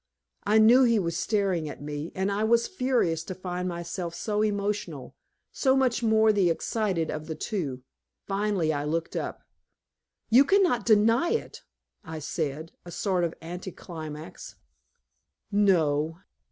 [0.47, 4.41] I knew he was staring at me, and I was furious to find myself so
[4.41, 5.15] emotional,
[5.51, 7.83] so much more the excited of the two.
[8.25, 9.43] Finally, I looked up.
[10.31, 11.61] "You can not deny it,"
[12.03, 14.55] I said, a sort of anti climax.
[15.51, 16.17] "No."